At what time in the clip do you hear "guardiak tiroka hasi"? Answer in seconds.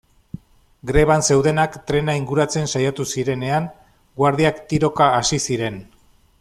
4.23-5.41